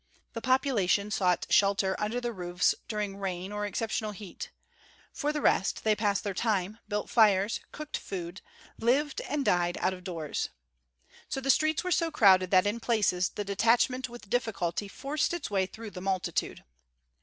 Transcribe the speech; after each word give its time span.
The 0.33 0.41
population 0.41 1.11
sought 1.11 1.45
shelter 1.51 1.95
under 1.99 2.19
the 2.19 2.33
roofs 2.33 2.73
during 2.87 3.17
rain 3.17 3.51
or 3.51 3.67
exceptional 3.67 4.13
heat; 4.13 4.49
for 5.13 5.31
the 5.31 5.41
rest 5.41 5.83
they 5.83 5.95
passed 5.95 6.23
their 6.23 6.33
time, 6.33 6.79
built 6.87 7.07
fires, 7.07 7.59
cooked 7.71 7.97
food, 7.97 8.41
lived, 8.79 9.21
and 9.21 9.45
died 9.45 9.77
out 9.79 9.93
of 9.93 10.03
doors. 10.03 10.49
So 11.29 11.39
the 11.39 11.51
streets 11.51 11.83
were 11.83 11.91
so 11.91 12.09
crowded 12.09 12.49
that 12.49 12.65
in 12.65 12.79
places 12.79 13.29
the 13.29 13.43
detachment 13.45 14.09
with 14.09 14.27
difficulty 14.27 14.87
forced 14.87 15.35
its 15.35 15.51
way 15.51 15.67
through 15.67 15.91
the 15.91 16.01
multitude. 16.01 16.63